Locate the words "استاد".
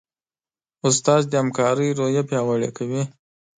0.87-1.21